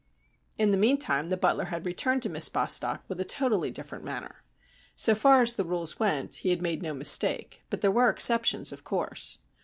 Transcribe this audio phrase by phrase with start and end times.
[0.57, 4.41] In the meantime the butler had returned to Miss Bostock with a totally different manner.
[4.95, 8.71] So far as the rules went, he had made no mistake, but there were exceptions,
[8.71, 9.37] of course.